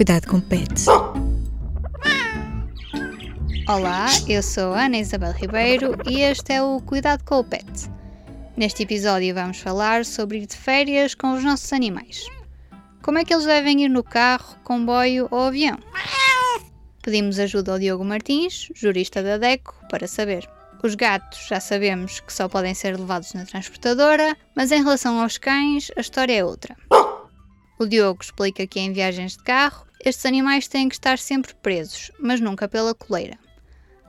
Cuidado 0.00 0.28
com 0.28 0.40
pets. 0.40 0.86
Olá, 3.68 4.06
eu 4.26 4.42
sou 4.42 4.72
Ana 4.72 4.96
Isabel 4.96 5.30
Ribeiro 5.32 5.94
e 6.08 6.22
este 6.22 6.54
é 6.54 6.62
o 6.62 6.80
Cuidado 6.80 7.22
com 7.22 7.40
o 7.40 7.44
Pet. 7.44 7.66
Neste 8.56 8.84
episódio 8.84 9.34
vamos 9.34 9.58
falar 9.58 10.06
sobre 10.06 10.38
ir 10.38 10.46
de 10.46 10.56
férias 10.56 11.14
com 11.14 11.34
os 11.34 11.44
nossos 11.44 11.70
animais. 11.74 12.24
Como 13.02 13.18
é 13.18 13.26
que 13.26 13.34
eles 13.34 13.44
devem 13.44 13.84
ir 13.84 13.90
no 13.90 14.02
carro, 14.02 14.56
comboio 14.64 15.28
ou 15.30 15.40
avião? 15.40 15.78
Pedimos 17.02 17.38
ajuda 17.38 17.72
ao 17.72 17.78
Diogo 17.78 18.02
Martins, 18.02 18.70
jurista 18.74 19.22
da 19.22 19.36
DECO, 19.36 19.74
para 19.90 20.08
saber. 20.08 20.48
Os 20.82 20.94
gatos 20.94 21.46
já 21.46 21.60
sabemos 21.60 22.20
que 22.20 22.32
só 22.32 22.48
podem 22.48 22.72
ser 22.72 22.98
levados 22.98 23.34
na 23.34 23.44
transportadora, 23.44 24.34
mas 24.56 24.72
em 24.72 24.82
relação 24.82 25.20
aos 25.20 25.36
cães, 25.36 25.92
a 25.94 26.00
história 26.00 26.38
é 26.38 26.42
outra. 26.42 26.74
O 27.78 27.84
Diogo 27.86 28.22
explica 28.22 28.66
que 28.66 28.80
em 28.80 28.94
viagens 28.94 29.36
de 29.36 29.42
carro, 29.42 29.89
estes 30.04 30.26
animais 30.26 30.68
têm 30.68 30.88
que 30.88 30.94
estar 30.94 31.18
sempre 31.18 31.54
presos, 31.54 32.10
mas 32.18 32.40
nunca 32.40 32.68
pela 32.68 32.94
coleira. 32.94 33.38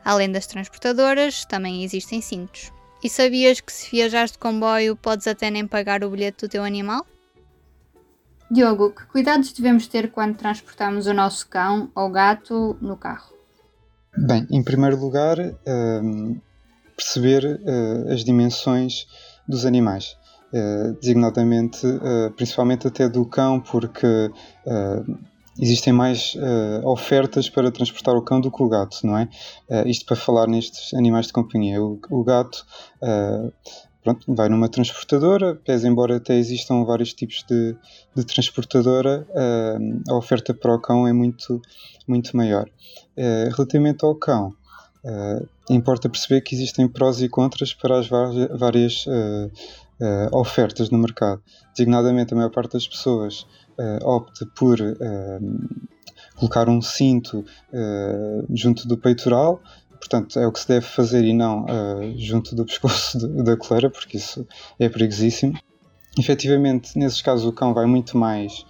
Além 0.03 0.31
das 0.31 0.47
transportadoras, 0.47 1.45
também 1.45 1.83
existem 1.83 2.21
cintos. 2.21 2.71
E 3.03 3.09
sabias 3.09 3.59
que 3.59 3.71
se 3.71 3.89
viajares 3.89 4.31
de 4.31 4.37
comboio 4.37 4.95
podes 4.95 5.27
até 5.27 5.49
nem 5.49 5.67
pagar 5.67 6.03
o 6.03 6.09
bilhete 6.09 6.45
do 6.45 6.49
teu 6.49 6.63
animal? 6.63 7.05
Diogo, 8.49 8.91
que 8.91 9.05
cuidados 9.05 9.53
devemos 9.53 9.87
ter 9.87 10.11
quando 10.11 10.37
transportamos 10.37 11.07
o 11.07 11.13
nosso 11.13 11.47
cão 11.47 11.89
ou 11.95 12.09
gato 12.09 12.77
no 12.81 12.97
carro? 12.97 13.33
Bem, 14.17 14.45
em 14.51 14.61
primeiro 14.61 14.99
lugar, 14.99 15.37
um, 15.39 16.39
perceber 16.97 17.45
uh, 17.45 18.11
as 18.11 18.23
dimensões 18.23 19.07
dos 19.47 19.65
animais. 19.65 20.17
Uh, 20.53 20.99
designadamente, 20.99 21.87
uh, 21.87 22.29
principalmente 22.35 22.85
até 22.85 23.07
do 23.07 23.25
cão, 23.25 23.61
porque 23.61 24.29
existem 25.59 25.93
mais 25.93 26.35
ofertas 26.83 27.49
para 27.49 27.71
transportar 27.71 28.15
o 28.15 28.21
cão 28.21 28.39
do 28.39 28.51
que 28.51 28.63
o 28.63 28.69
gato, 28.69 28.99
não 29.03 29.17
é? 29.17 29.27
isto 29.85 30.05
para 30.05 30.15
falar 30.15 30.47
nestes 30.47 30.93
animais 30.93 31.27
de 31.27 31.33
companhia. 31.33 31.81
O, 31.81 31.99
o 32.09 32.23
gato 32.23 32.65
pronto, 34.03 34.33
vai 34.33 34.49
numa 34.49 34.69
transportadora, 34.69 35.55
pese 35.55 35.87
embora 35.87 36.17
até 36.17 36.35
existam 36.35 36.83
vários 36.85 37.13
tipos 37.13 37.43
de, 37.47 37.75
de 38.15 38.25
transportadora, 38.25 39.27
a 40.07 40.15
oferta 40.15 40.53
para 40.53 40.73
o 40.73 40.79
cão 40.79 41.07
é 41.07 41.13
muito, 41.13 41.61
muito 42.07 42.35
maior. 42.35 42.69
relativamente 43.17 44.05
ao 44.05 44.15
cão, 44.15 44.53
Uh, 45.03 45.47
importa 45.67 46.07
perceber 46.07 46.41
que 46.41 46.53
existem 46.53 46.87
prós 46.87 47.21
e 47.21 47.27
contras 47.27 47.73
para 47.73 47.97
as 47.97 48.07
várias 48.07 49.05
uh, 49.07 49.51
uh, 49.99 50.37
ofertas 50.37 50.91
no 50.91 50.99
mercado. 50.99 51.41
Designadamente, 51.75 52.33
a 52.33 52.37
maior 52.37 52.51
parte 52.51 52.73
das 52.73 52.87
pessoas 52.87 53.47
opta 54.03 54.45
por 54.55 54.77
colocar 56.35 56.69
um 56.69 56.81
cinto 56.81 57.45
junto 58.49 58.87
do 58.87 58.97
peitoral, 58.97 59.61
portanto, 59.91 60.39
é 60.39 60.47
o 60.47 60.51
que 60.51 60.59
se 60.59 60.67
deve 60.67 60.85
fazer 60.85 61.23
e 61.23 61.33
não 61.33 61.65
junto 62.15 62.55
do 62.55 62.65
pescoço 62.65 63.17
de, 63.17 63.43
da 63.43 63.55
coleira, 63.57 63.89
porque 63.89 64.17
isso 64.17 64.45
é 64.79 64.89
perigosíssimo. 64.89 65.57
Efetivamente, 66.19 66.97
nesses 66.97 67.21
casos, 67.21 67.45
o 67.45 67.53
cão 67.53 67.73
vai 67.73 67.85
muito 67.85 68.17
mais 68.17 68.65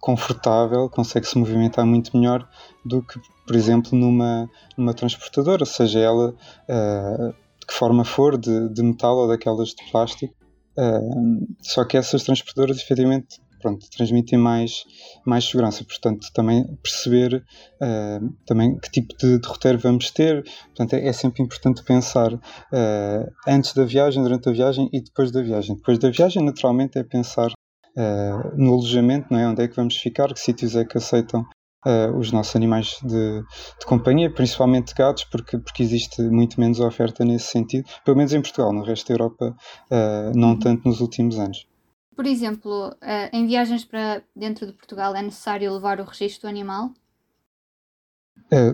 confortável, 0.00 0.88
consegue 0.88 1.26
se 1.26 1.38
movimentar 1.38 1.86
muito 1.86 2.16
melhor 2.16 2.48
do 2.84 3.02
que 3.02 3.20
por 3.50 3.56
exemplo, 3.56 3.98
numa, 3.98 4.48
numa 4.76 4.94
transportadora, 4.94 5.64
seja 5.64 5.98
ela 5.98 6.28
uh, 6.28 7.34
de 7.58 7.66
que 7.66 7.74
forma 7.74 8.04
for, 8.04 8.38
de, 8.38 8.68
de, 8.68 8.80
metal 8.80 9.16
ou 9.16 9.26
daquelas 9.26 9.70
de 9.70 9.90
plástico. 9.90 10.32
Uh, 10.78 11.48
só 11.60 11.84
que 11.84 11.96
essas 11.96 12.22
transportadoras, 12.22 12.78
efetivamente, 12.78 13.40
pronto, 13.60 13.88
transmitem 13.90 14.38
mais, 14.38 14.84
mais 15.24 15.44
segurança. 15.44 15.84
Portanto, 15.84 16.28
também 16.32 16.64
perceber 16.82 17.44
uh, 17.80 18.32
também 18.46 18.78
que 18.78 18.90
tipo 18.90 19.16
de, 19.16 19.38
de, 19.38 19.48
roteiro 19.48 19.78
vamos 19.78 20.10
ter. 20.10 20.42
Portanto, 20.66 20.94
é, 20.94 21.06
é 21.06 21.12
sempre 21.12 21.42
importante 21.42 21.84
pensar 21.84 22.32
uh, 22.32 23.32
antes 23.46 23.72
da 23.74 23.84
viagem, 23.84 24.22
durante 24.22 24.48
a 24.48 24.52
viagem 24.52 24.88
e 24.92 25.00
depois 25.00 25.30
da 25.30 25.42
viagem. 25.42 25.76
Depois 25.76 25.98
da 25.98 26.10
viagem, 26.10 26.44
naturalmente, 26.44 26.98
é 26.98 27.04
pensar 27.04 27.50
uh, 27.50 28.56
no 28.56 28.74
alojamento, 28.74 29.28
não 29.30 29.38
é? 29.38 29.46
Onde 29.46 29.62
é 29.62 29.68
que 29.68 29.76
vamos 29.76 29.96
ficar, 29.96 30.32
que 30.32 30.40
sítios 30.40 30.76
é 30.76 30.84
que 30.84 30.98
aceitam 30.98 31.44
uh, 31.86 32.16
os 32.16 32.32
nossos 32.32 32.54
animais 32.56 32.98
de, 33.02 33.42
de, 33.42 33.86
companhia, 33.86 34.32
principalmente 34.32 34.94
gatos, 34.94 35.24
porque, 35.24 35.58
porque 35.58 35.82
existe 35.82 36.22
muito 36.22 36.60
menos 36.60 36.80
oferta 36.80 37.24
nesse 37.24 37.46
sentido, 37.46 37.88
pelo 38.04 38.16
menos 38.16 38.32
em 38.32 38.40
Portugal, 38.40 38.72
no 38.72 38.82
resto 38.82 39.08
da 39.08 39.14
Europa, 39.14 39.56
uh, 39.90 40.38
não 40.38 40.58
tanto 40.58 40.88
nos 40.88 41.00
últimos 41.00 41.38
anos. 41.38 41.66
Por 42.14 42.26
exemplo, 42.26 42.88
uh, 42.88 43.30
em 43.32 43.46
viagens 43.46 43.84
para 43.84 44.22
dentro 44.34 44.66
de 44.66 44.72
Portugal 44.72 45.14
é 45.14 45.22
necessário 45.22 45.72
levar 45.72 46.00
o 46.00 46.04
registro 46.04 46.48
animal? 46.48 46.92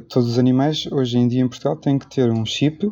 todos 0.09 0.31
os 0.31 0.39
animais 0.39 0.87
hoje 0.91 1.19
em 1.19 1.29
dia 1.29 1.43
em 1.43 1.49
Portugal 1.49 1.77
têm 1.77 1.99
que 1.99 2.09
ter 2.09 2.31
um 2.31 2.47
chip 2.47 2.91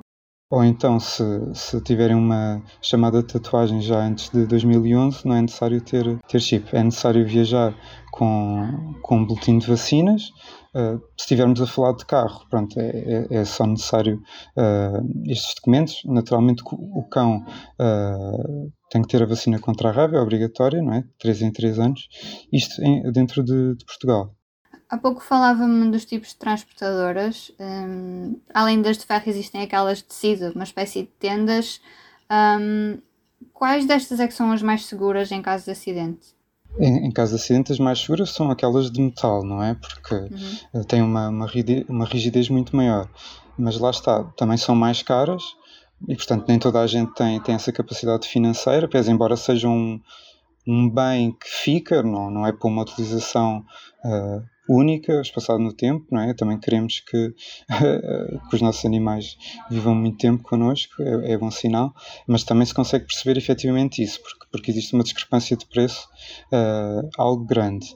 ou 0.54 0.62
então 0.62 1.00
se, 1.00 1.24
se 1.52 1.80
tiverem 1.80 2.14
uma 2.14 2.62
chamada 2.80 3.20
tatuagem 3.24 3.80
já 3.80 4.06
antes 4.06 4.30
de 4.30 4.46
2011 4.46 5.26
não 5.26 5.34
é 5.34 5.42
necessário 5.42 5.80
ter, 5.80 6.16
ter 6.28 6.40
chip, 6.40 6.68
é 6.72 6.80
necessário 6.80 7.26
viajar 7.26 7.74
com, 8.12 8.94
com 9.02 9.16
um 9.16 9.26
boletim 9.26 9.58
de 9.58 9.66
vacinas 9.66 10.30
uh, 10.76 11.00
se 11.16 11.24
estivermos 11.24 11.60
a 11.60 11.66
falar 11.66 11.94
de 11.94 12.06
carro, 12.06 12.46
pronto, 12.48 12.78
é, 12.78 13.26
é, 13.30 13.34
é 13.38 13.44
só 13.44 13.66
necessário 13.66 14.22
uh, 14.56 15.28
estes 15.28 15.56
documentos, 15.56 16.02
naturalmente 16.04 16.62
o, 16.70 17.02
cão 17.08 17.44
uh, 17.80 18.72
tem 18.90 19.02
que 19.02 19.08
ter 19.08 19.24
a 19.24 19.26
vacina 19.26 19.58
contra 19.58 19.88
a 19.88 19.92
raiva, 19.92 20.18
é 20.18 20.20
obrigatória, 20.20 20.80
não 20.80 20.94
é? 20.94 21.04
3 21.18 21.42
em 21.42 21.52
3 21.52 21.80
anos, 21.80 22.08
isto 22.52 22.80
em, 22.80 23.10
dentro 23.10 23.42
de, 23.42 23.74
de 23.74 23.84
Portugal. 23.84 24.32
Há 24.88 24.96
pouco 24.98 25.22
falava-me 25.22 25.90
dos 25.90 26.04
tipos 26.04 26.30
de 26.30 26.36
transportadoras. 26.36 27.50
Um, 27.58 28.36
além 28.52 28.82
das 28.82 28.98
de 28.98 29.06
ferro, 29.06 29.24
existem 29.26 29.62
aquelas 29.62 29.98
de 29.98 30.04
tecido, 30.04 30.52
uma 30.54 30.64
espécie 30.64 31.02
de 31.02 31.08
tendas. 31.18 31.80
Um, 32.30 32.98
quais 33.52 33.86
destas 33.86 34.20
é 34.20 34.26
que 34.26 34.34
são 34.34 34.52
as 34.52 34.62
mais 34.62 34.86
seguras 34.86 35.30
em 35.32 35.42
caso 35.42 35.64
de 35.64 35.70
acidente? 35.70 36.34
Em, 36.78 37.06
em, 37.06 37.10
caso 37.10 37.36
de 37.36 37.42
acidente, 37.42 37.72
as 37.72 37.78
mais 37.78 38.00
seguras 38.00 38.30
são 38.30 38.50
aquelas 38.50 38.90
de 38.90 39.00
metal, 39.00 39.44
não 39.44 39.62
é? 39.62 39.74
Porque 39.74 40.14
uhum. 40.14 40.58
Eh, 40.74 40.84
têm 40.84 41.02
uma, 41.02 41.28
uma, 41.28 41.46
rigidez, 41.46 41.84
uma 41.88 42.04
rigidez 42.04 42.48
muito 42.48 42.74
maior. 42.76 43.08
Mas 43.56 43.78
lá 43.78 43.90
está, 43.90 44.24
também 44.36 44.56
são 44.56 44.74
mais 44.74 45.02
caras 45.02 45.42
e, 46.08 46.16
portanto, 46.16 46.46
nem 46.48 46.58
toda 46.58 46.80
a 46.80 46.86
gente 46.86 47.14
tem, 47.14 47.40
tem 47.40 47.54
essa 47.54 47.72
capacidade 47.72 48.28
financeira, 48.28 48.88
pese 48.88 49.10
embora 49.10 49.36
seja 49.36 49.68
um, 50.66 50.88
bem 50.88 51.32
que 51.32 51.48
fica, 51.48 52.02
não, 52.02 52.30
não 52.30 52.46
é 52.46 52.52
para 52.52 52.68
uma 52.68 52.82
utilização 52.82 53.64
uh, 54.04 54.42
única, 54.68 55.20
espaçada 55.20 55.58
no 55.58 55.72
tempo, 55.72 56.06
não 56.10 56.22
é? 56.22 56.32
Também 56.32 56.58
queremos 56.58 57.00
que, 57.00 57.34
que 58.48 58.54
os 58.54 58.62
nossos 58.62 58.84
animais 58.84 59.36
vivam 59.70 59.94
muito 59.94 60.18
tempo 60.18 60.42
connosco, 60.42 61.02
é, 61.02 61.32
é, 61.32 61.38
bom 61.38 61.50
sinal, 61.50 61.94
mas 62.26 62.44
também 62.44 62.64
se 62.64 62.72
consegue 62.72 63.06
perceber 63.06 63.36
efetivamente 63.36 64.02
isso, 64.02 64.22
porque, 64.22 64.46
porque 64.50 64.70
existe 64.70 64.94
uma 64.94 65.04
discrepância 65.04 65.56
de 65.56 65.66
preço 65.66 66.08
uh, 66.52 67.08
algo 67.18 67.44
grande. 67.44 67.94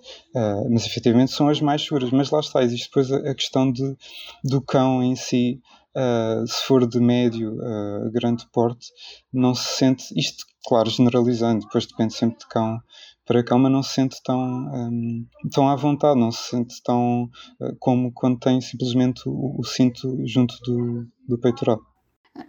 Mas 0.70 0.86
efetivamente 0.86 1.32
são 1.32 1.48
as 1.48 1.60
mais 1.60 1.82
seguras, 1.82 2.10
mas 2.12 2.30
lá 2.30 2.38
está, 2.38 2.62
existe 2.62 2.86
depois 2.86 3.10
a, 3.10 3.16
a 3.30 3.34
questão 3.34 3.72
de, 3.72 3.96
do 4.44 4.60
cão 4.60 5.02
em 5.02 5.16
si. 5.16 5.60
Uh, 5.98 6.46
se 6.46 6.64
for 6.64 6.86
de 6.86 7.00
médio 7.00 7.54
uh, 7.56 8.10
grande 8.12 8.46
porte, 8.52 8.86
não 9.32 9.54
se 9.54 9.76
sente, 9.76 10.04
isto 10.16 10.44
claro, 10.64 10.88
generalizando, 10.88 11.64
depois 11.64 11.86
depende 11.86 12.14
sempre 12.14 12.38
de 12.38 12.46
cão 12.46 12.78
para 13.28 13.40
a 13.40 13.44
cama 13.44 13.68
não 13.68 13.82
se 13.82 13.92
sente 13.92 14.22
tão, 14.22 14.40
um, 14.40 15.26
tão 15.52 15.68
à 15.68 15.76
vontade, 15.76 16.18
não 16.18 16.32
se 16.32 16.48
sente 16.48 16.82
tão 16.82 17.24
uh, 17.60 17.76
como 17.78 18.10
quando 18.10 18.38
tem 18.38 18.58
simplesmente 18.58 19.28
o, 19.28 19.56
o 19.58 19.64
cinto 19.64 20.26
junto 20.26 20.58
do, 20.62 21.06
do 21.28 21.38
peitoral. 21.38 21.78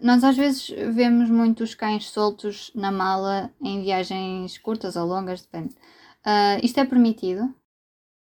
Nós 0.01 0.23
às 0.23 0.37
vezes 0.37 0.69
vemos 0.95 1.29
muitos 1.29 1.75
cães 1.75 2.09
soltos 2.09 2.71
na 2.73 2.91
mala 2.91 3.51
em 3.61 3.81
viagens 3.81 4.57
curtas 4.57 4.95
ou 4.95 5.05
longas, 5.05 5.41
depende. 5.41 5.75
Uh, 6.25 6.63
isto 6.63 6.79
é 6.79 6.85
permitido? 6.85 7.53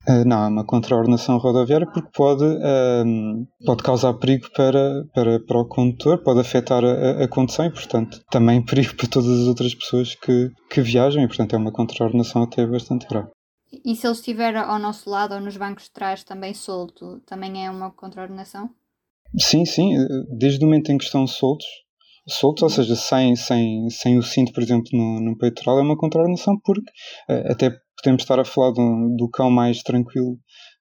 Uh, 0.08 0.26
não, 0.26 0.44
é 0.44 0.48
uma 0.48 0.66
contraordenação 0.66 1.38
rodoviária 1.38 1.86
porque 1.86 2.10
pode, 2.14 2.44
uh, 2.44 3.48
pode 3.66 3.84
causar 3.84 4.14
perigo 4.14 4.50
para, 4.56 5.06
para, 5.14 5.40
para 5.42 5.60
o 5.60 5.68
condutor, 5.68 6.24
pode 6.24 6.40
afetar 6.40 6.84
a, 6.84 7.24
a, 7.24 7.28
condução 7.28 7.66
e, 7.66 7.70
portanto, 7.70 8.22
também 8.32 8.64
perigo 8.66 8.96
para 8.96 9.10
todas 9.10 9.30
as 9.30 9.48
outras 9.48 9.76
pessoas 9.76 10.16
que, 10.16 10.50
que 10.70 10.82
viajam 10.82 11.22
e, 11.22 11.28
portanto, 11.28 11.54
é 11.54 11.58
uma 11.58 11.72
contraordenação 11.72 12.44
até 12.44 12.66
bastante 12.66 13.08
grave. 13.08 13.30
E 13.86 13.96
se 13.96 14.08
ele 14.08 14.14
estiver 14.14 14.56
ao 14.56 14.80
nosso 14.80 15.10
lado 15.10 15.36
ou 15.36 15.42
nos 15.42 15.58
bancos 15.58 15.84
de 15.84 15.92
trás 15.92 16.24
também 16.24 16.54
solto, 16.54 17.22
também 17.26 17.66
é 17.66 17.70
uma 17.70 17.92
contraordenação? 17.92 18.70
Sim, 19.38 19.64
sim. 19.66 19.94
Desde 20.38 20.64
o 20.64 20.68
momento 20.68 20.92
em 20.92 20.98
que 20.98 21.04
estão 21.04 21.28
soltos, 21.28 21.68
soltos, 22.30 22.64
ou 22.64 22.70
seja, 22.70 22.96
sem, 22.96 23.36
sem, 23.36 23.90
sem 23.90 24.18
o 24.18 24.24
cinto, 24.24 24.54
por 24.54 24.64
exemplo, 24.64 24.90
no, 24.94 25.20
no 25.20 25.38
peitoral, 25.38 25.80
é 25.80 25.82
uma 25.82 25.98
contraordenação 25.98 26.60
porque 26.64 26.92
uh, 27.30 27.52
até 27.52 27.72
podemos 27.98 28.24
estar 28.24 28.40
a 28.40 28.46
falar 28.46 28.72
do, 28.72 29.16
do 29.18 29.30
cão 29.30 29.50
mais 29.50 29.84
tranquilo 29.84 30.38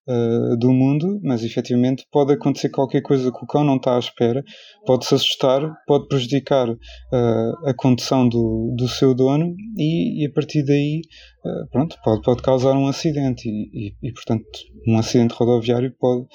uh, 0.09 0.57
do 0.57 0.73
mundo, 0.73 1.21
mas 1.23 1.45
efetivamente 1.45 2.07
pode 2.11 2.33
acontecer 2.33 2.71
qualquer 2.71 3.03
coisa 3.03 3.31
que 3.31 3.45
o 3.45 3.47
cão 3.47 3.65
não 3.65 3.77
está 3.77 3.97
à 3.97 3.99
espera, 3.99 4.43
pode 4.87 5.05
se 5.05 5.15
assustar, 5.15 5.63
pode 5.87 6.09
prejudicar 6.09 6.69
uh, 6.71 7.69
a 7.69 7.75
condução 7.77 8.29
do, 8.29 8.75
do 8.77 8.89
seu 8.89 9.15
dono 9.15 9.55
e, 9.77 10.23
e 10.23 10.27
a 10.27 10.33
partir 10.33 10.65
daí 10.65 11.03
uh, 11.45 11.69
pronto, 11.71 11.97
pode, 12.03 12.23
pode 12.23 12.43
causar 12.43 12.73
um 12.73 12.87
acidente 12.87 13.49
e, 13.49 13.89
e, 13.89 14.09
e 14.09 14.13
portanto 14.13 14.47
um 14.87 14.97
acidente 14.97 15.35
rodoviário 15.35 15.95
pode 15.99 16.27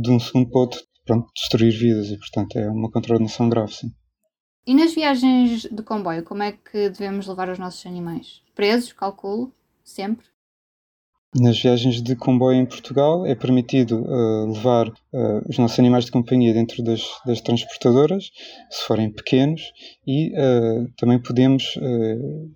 de 0.00 0.10
um 0.10 0.20
segundo 0.20 0.50
para 0.50 0.60
outro 0.60 0.80
pronto, 1.04 1.26
destruir 1.34 1.72
vidas 1.72 2.10
e 2.10 2.18
portanto 2.18 2.56
é 2.58 2.68
uma 2.70 2.90
contraordenação 2.90 3.48
grave 3.48 3.72
sim. 3.72 3.88
E 4.68 4.74
nas 4.74 4.94
viagens 4.94 5.62
de 5.62 5.82
comboio, 5.82 6.22
como 6.22 6.42
é 6.42 6.52
que 6.52 6.90
devemos 6.90 7.26
levar 7.26 7.48
os 7.48 7.58
nossos 7.58 7.86
animais? 7.86 8.42
Presos, 8.54 8.92
calculo, 8.92 9.50
sempre? 9.82 10.26
Nas 11.34 11.58
viagens 11.58 12.02
de 12.02 12.14
comboio 12.14 12.58
em 12.58 12.66
Portugal 12.66 13.24
é 13.24 13.34
permitido 13.34 14.02
uh, 14.02 14.52
levar 14.52 14.88
uh, 14.88 15.48
os 15.48 15.56
nossos 15.56 15.78
animais 15.78 16.04
de 16.04 16.10
companhia 16.10 16.52
dentro 16.52 16.82
das, 16.82 17.00
das 17.24 17.40
transportadoras, 17.40 18.30
se 18.70 18.84
forem 18.86 19.10
pequenos, 19.10 19.62
e 20.06 20.32
uh, 20.32 20.86
também 20.98 21.18
podemos 21.18 21.78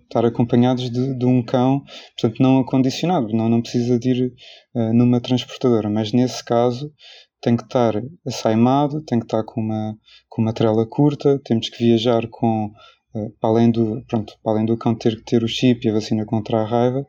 estar 0.03 0.23
acompanhados 0.23 0.91
de, 0.91 1.17
de, 1.17 1.25
um 1.25 1.41
cão, 1.43 1.83
portanto 2.15 2.43
não 2.43 2.59
acondicionado, 2.59 3.33
não, 3.33 3.49
não 3.49 3.61
precisa 3.61 3.97
de 3.97 4.09
ir 4.11 4.33
numa 4.93 5.19
transportadora, 5.19 5.89
mas 5.89 6.11
nesse 6.11 6.43
caso 6.43 6.91
tem 7.43 7.57
que 7.57 7.63
estar 7.63 7.93
assaimado, 8.25 9.01
tem 9.01 9.19
que 9.19 9.25
estar 9.25 9.43
com 9.43 9.59
uma, 9.59 9.97
com 10.29 10.41
uma 10.41 10.53
trela 10.53 10.87
curta, 10.87 11.39
temos 11.43 11.69
que 11.69 11.83
viajar 11.83 12.25
com 12.29 12.71
eh, 13.15 13.29
para 13.39 13.49
além 13.49 13.69
do, 13.69 14.01
pronto, 14.07 14.33
para 14.41 14.53
além 14.53 14.65
do 14.65 14.77
cão 14.77 14.95
ter 14.95 15.17
que 15.17 15.23
ter 15.23 15.43
o 15.43 15.47
chip 15.47 15.85
e 15.85 15.89
a 15.89 15.93
vacina 15.93 16.25
contra 16.25 16.61
a 16.61 16.65
raiva, 16.65 17.01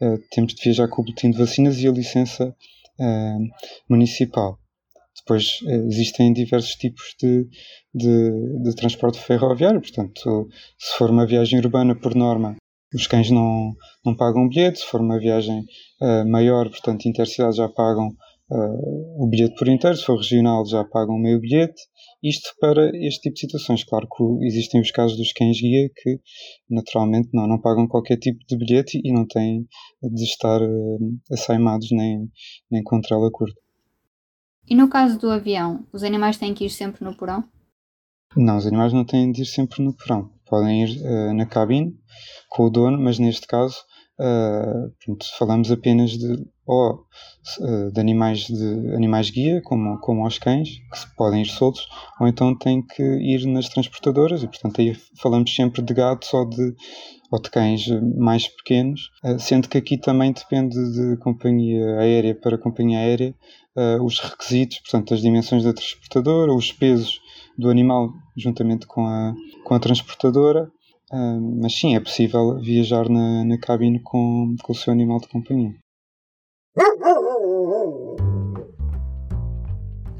uh, 0.00 0.18
temos 0.30 0.54
de 0.54 0.62
viajar 0.64 0.88
com 0.88 1.02
o 1.02 1.04
boletim 1.04 1.30
de 1.30 1.38
vacinas 1.38 1.78
e 1.78 1.86
a 1.86 1.92
licença 1.92 2.48
uh, 2.48 3.38
municipal. 3.88 4.58
Depois 5.20 5.60
existem 5.88 6.32
diversos 6.32 6.74
tipos 6.74 7.14
de, 7.20 7.46
de, 7.94 8.62
de, 8.64 8.74
transporte 8.74 9.20
ferroviário, 9.20 9.80
portanto, 9.80 10.48
se 10.76 10.98
for 10.98 11.10
uma 11.10 11.26
viagem 11.26 11.60
urbana, 11.60 11.94
por 11.94 12.14
norma, 12.16 12.56
os 12.92 13.06
cães 13.06 13.30
não, 13.30 13.72
não 14.04 14.16
pagam 14.16 14.48
bilhete, 14.48 14.80
se 14.80 14.86
for 14.86 15.00
uma 15.00 15.20
viagem 15.20 15.64
maior, 16.26 16.68
portanto, 16.70 17.06
intercidade 17.06 17.56
já 17.56 17.68
pagam 17.68 18.16
uh, 18.52 19.24
o 19.24 19.28
bilhete 19.28 19.54
por 19.56 19.68
inteiro, 19.68 19.96
se 19.96 20.04
for 20.04 20.16
regional 20.16 20.66
já 20.66 20.84
pagam 20.84 21.18
meio 21.18 21.40
bilhete. 21.40 21.80
Isto 22.22 22.50
para 22.60 22.90
este 22.94 23.22
tipo 23.22 23.34
de 23.34 23.40
situações. 23.40 23.84
Claro 23.84 24.06
que 24.06 24.46
existem 24.46 24.80
os 24.80 24.90
casos 24.90 25.16
dos 25.16 25.32
cães-guia 25.32 25.90
que 25.96 26.20
naturalmente 26.70 27.30
não, 27.32 27.48
não 27.48 27.60
pagam 27.60 27.88
qualquer 27.88 28.16
tipo 28.16 28.38
de 28.46 28.56
bilhete 28.56 29.00
e 29.02 29.12
não 29.12 29.26
têm 29.26 29.66
de 30.02 30.24
estar 30.24 30.60
uh, 30.62 30.98
assaimados 31.32 31.88
nem, 31.90 32.28
nem 32.70 32.82
com 32.82 33.00
trela 33.00 33.30
curta. 33.32 33.60
E 34.68 34.74
no 34.74 34.88
caso 34.88 35.18
do 35.18 35.30
avião, 35.30 35.84
os 35.92 36.04
animais 36.04 36.36
têm 36.36 36.54
que 36.54 36.66
ir 36.66 36.70
sempre 36.70 37.04
no 37.04 37.16
porão? 37.16 37.44
Não, 38.36 38.56
os 38.56 38.66
animais 38.66 38.92
não 38.92 39.04
têm 39.04 39.32
de 39.32 39.42
ir 39.42 39.46
sempre 39.46 39.82
no 39.82 39.94
porão. 39.94 40.30
Podem 40.46 40.84
ir 40.84 41.00
uh, 41.02 41.34
na 41.34 41.46
cabine 41.46 41.94
com 42.48 42.64
o 42.64 42.70
dono, 42.70 42.98
mas 42.98 43.18
neste 43.18 43.46
caso 43.46 43.76
uh, 44.22 44.92
pronto, 45.04 45.26
falamos 45.36 45.70
apenas 45.70 46.12
de 46.12 46.46
ou 46.64 47.04
eh, 47.60 47.90
de 47.90 48.00
animais 48.00 48.46
de 48.46 48.94
animais 48.94 49.30
guia, 49.30 49.60
como, 49.62 49.98
como 49.98 50.24
aos 50.24 50.38
cães, 50.38 50.68
que 50.68 51.16
podem 51.16 51.42
ir 51.42 51.46
soltos, 51.46 51.88
ou 52.20 52.28
então 52.28 52.56
têm 52.56 52.80
que 52.80 53.02
ir 53.02 53.46
nas 53.46 53.68
transportadoras, 53.68 54.42
e 54.42 54.46
portanto 54.46 54.80
aí 54.80 54.94
falamos 55.20 55.52
sempre 55.52 55.82
de 55.82 55.92
gatos 55.92 56.32
ou 56.32 56.48
de, 56.48 56.74
ou 57.32 57.42
de 57.42 57.50
cães 57.50 57.86
mais 58.16 58.46
pequenos, 58.46 59.10
eh, 59.24 59.38
sendo 59.38 59.68
que 59.68 59.76
aqui 59.76 59.98
também 59.98 60.32
depende 60.32 60.76
de 60.92 61.16
companhia 61.18 61.98
aérea 61.98 62.34
para 62.34 62.58
companhia 62.58 62.98
aérea, 62.98 63.34
os 64.02 64.18
requisitos, 64.20 64.80
portanto 64.80 65.14
as 65.14 65.22
dimensões 65.22 65.64
da 65.64 65.72
transportadora, 65.72 66.52
os 66.52 66.70
pesos 66.70 67.18
do 67.56 67.70
animal 67.70 68.12
juntamente 68.36 68.86
com 68.86 69.06
a, 69.06 69.34
com 69.64 69.74
a 69.74 69.80
transportadora, 69.80 70.70
mas 71.12 71.74
sim, 71.74 71.94
é 71.94 72.00
possível 72.00 72.58
viajar 72.60 73.08
na, 73.08 73.44
na 73.44 73.56
cabine 73.58 74.00
com, 74.00 74.56
com 74.62 74.72
o 74.72 74.76
seu 74.76 74.92
animal 74.92 75.20
de 75.20 75.28
companhia. 75.28 75.74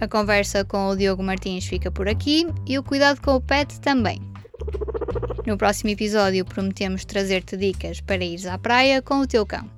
A 0.00 0.08
conversa 0.08 0.64
com 0.64 0.88
o 0.88 0.96
Diogo 0.96 1.22
Martins 1.22 1.64
fica 1.64 1.90
por 1.90 2.08
aqui 2.08 2.46
e 2.66 2.78
o 2.78 2.82
cuidado 2.82 3.20
com 3.22 3.36
o 3.36 3.40
pet 3.40 3.80
também. 3.80 4.20
No 5.46 5.56
próximo 5.56 5.90
episódio 5.90 6.44
prometemos 6.44 7.04
trazer-te 7.04 7.56
dicas 7.56 8.00
para 8.00 8.24
ires 8.24 8.46
à 8.46 8.58
praia 8.58 9.00
com 9.00 9.20
o 9.20 9.26
teu 9.26 9.46
cão. 9.46 9.70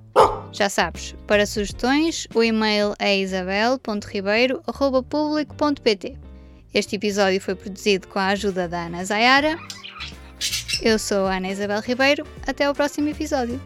Já 0.52 0.68
sabes, 0.68 1.14
para 1.26 1.46
sugestões, 1.46 2.28
o 2.34 2.42
e-mail 2.42 2.94
é 2.98 3.18
isabel.ribeiro.publico.pt. 3.18 6.16
Este 6.72 6.96
episódio 6.96 7.40
foi 7.40 7.54
produzido 7.54 8.08
com 8.08 8.18
a 8.18 8.26
ajuda 8.28 8.66
da 8.68 8.86
Ana 8.86 9.04
Zayara. 9.04 9.56
Eu 10.82 10.98
sou 10.98 11.26
a 11.26 11.36
Ana 11.36 11.48
Isabel 11.50 11.80
Ribeiro. 11.80 12.26
Até 12.46 12.68
o 12.68 12.74
próximo 12.74 13.08
episódio. 13.08 13.60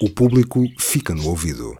O 0.00 0.10
público 0.10 0.62
fica 0.78 1.14
no 1.14 1.28
ouvido. 1.28 1.76